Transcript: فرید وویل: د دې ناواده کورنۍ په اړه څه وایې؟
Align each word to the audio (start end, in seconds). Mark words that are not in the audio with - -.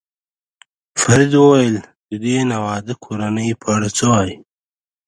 فرید 1.01 1.33
وویل: 1.37 1.75
د 2.09 2.11
دې 2.23 2.37
ناواده 2.51 2.93
کورنۍ 3.03 3.49
په 3.61 3.67
اړه 3.75 3.87
څه 3.97 4.05
وایې؟ 4.11 4.37